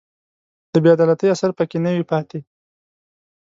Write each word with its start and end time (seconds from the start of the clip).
د 0.73 0.75
بې 0.83 0.89
عدالتۍ 0.95 1.27
اثر 1.33 1.49
په 1.57 1.63
کې 1.69 1.77
نه 1.85 1.89
وي 1.95 2.03
پاتې 2.11 2.39